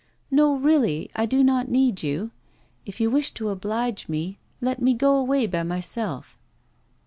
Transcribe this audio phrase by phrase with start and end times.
[0.31, 2.31] 'No, really I do not need you.
[2.87, 6.39] If you wish to oblige me, let me go away by myself.